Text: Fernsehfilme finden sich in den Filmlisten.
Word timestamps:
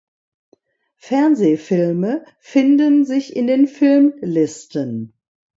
Fernsehfilme 0.97 2.25
finden 2.39 3.05
sich 3.05 3.35
in 3.35 3.45
den 3.45 3.67
Filmlisten. 3.67 5.13